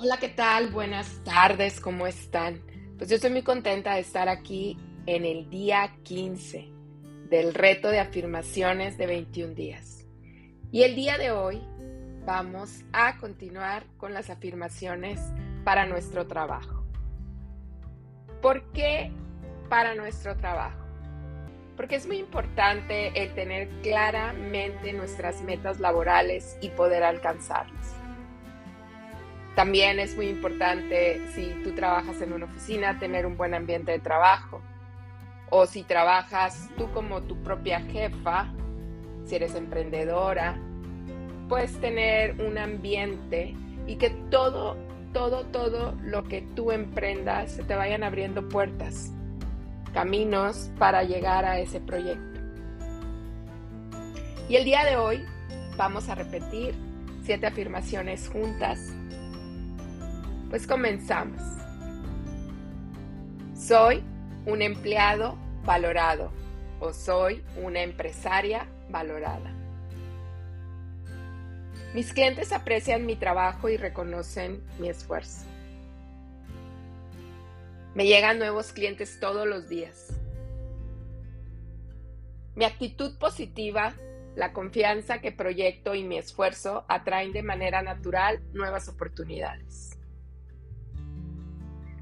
[0.00, 0.68] Hola, ¿qué tal?
[0.68, 2.62] Buenas tardes, ¿cómo están?
[2.98, 6.68] Pues yo estoy muy contenta de estar aquí en el día 15
[7.28, 10.06] del reto de afirmaciones de 21 días.
[10.70, 11.60] Y el día de hoy
[12.24, 15.20] vamos a continuar con las afirmaciones
[15.64, 16.86] para nuestro trabajo.
[18.40, 19.10] ¿Por qué
[19.68, 20.86] para nuestro trabajo?
[21.76, 27.96] Porque es muy importante el tener claramente nuestras metas laborales y poder alcanzarlas.
[29.58, 33.98] También es muy importante si tú trabajas en una oficina, tener un buen ambiente de
[33.98, 34.62] trabajo.
[35.50, 38.52] O si trabajas tú como tu propia jefa,
[39.24, 40.56] si eres emprendedora,
[41.48, 43.56] puedes tener un ambiente
[43.88, 44.76] y que todo,
[45.12, 49.12] todo, todo lo que tú emprendas se te vayan abriendo puertas,
[49.92, 52.40] caminos para llegar a ese proyecto.
[54.48, 55.24] Y el día de hoy
[55.76, 56.76] vamos a repetir
[57.24, 58.94] siete afirmaciones juntas
[60.48, 61.40] pues comenzamos.
[63.54, 64.02] Soy
[64.46, 66.30] un empleado valorado
[66.80, 69.52] o soy una empresaria valorada.
[71.94, 75.44] Mis clientes aprecian mi trabajo y reconocen mi esfuerzo.
[77.94, 80.14] Me llegan nuevos clientes todos los días.
[82.54, 83.94] Mi actitud positiva,
[84.36, 89.97] la confianza que proyecto y mi esfuerzo atraen de manera natural nuevas oportunidades.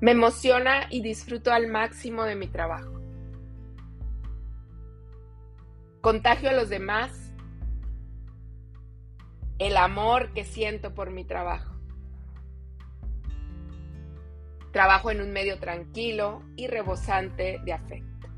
[0.00, 3.00] Me emociona y disfruto al máximo de mi trabajo.
[6.00, 7.28] Contagio a los demás
[9.58, 11.74] el amor que siento por mi trabajo.
[14.70, 18.28] Trabajo en un medio tranquilo y rebosante de afecto.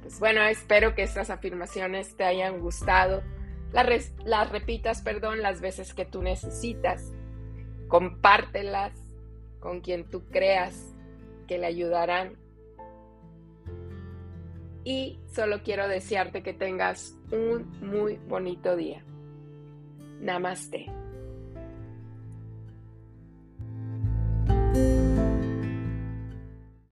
[0.00, 3.22] Pues bueno, espero que estas afirmaciones te hayan gustado.
[3.72, 7.12] Las, las repitas, perdón, las veces que tú necesitas
[7.92, 8.94] compártelas
[9.60, 10.94] con quien tú creas
[11.46, 12.38] que le ayudarán.
[14.82, 19.04] Y solo quiero desearte que tengas un muy bonito día.
[20.22, 20.86] Namaste.